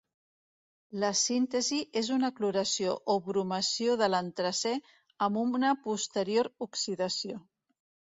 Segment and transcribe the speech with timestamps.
[1.01, 4.73] La síntesi és una cloració o bromació de l'antracè
[5.27, 7.37] amb una posterior oxidació.